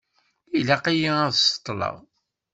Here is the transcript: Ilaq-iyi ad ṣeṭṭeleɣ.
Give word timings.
Ilaq-iyi 0.57 1.11
ad 1.25 1.35
ṣeṭṭeleɣ. 1.45 1.95